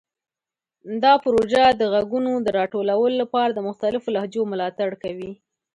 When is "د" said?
1.69-1.81, 2.41-2.47, 3.53-3.59